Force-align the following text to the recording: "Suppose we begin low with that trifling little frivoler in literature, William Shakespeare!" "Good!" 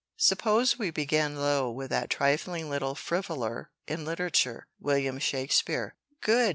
"Suppose 0.17 0.79
we 0.79 0.89
begin 0.89 1.35
low 1.35 1.69
with 1.69 1.91
that 1.91 2.09
trifling 2.09 2.71
little 2.71 2.95
frivoler 2.95 3.69
in 3.87 4.03
literature, 4.03 4.65
William 4.79 5.19
Shakespeare!" 5.19 5.95
"Good!" 6.21 6.49